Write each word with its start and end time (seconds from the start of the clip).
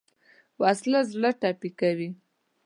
وسله 0.61 0.99
زړه 1.11 1.29
ټپي 1.41 1.69
کوي 1.79 2.09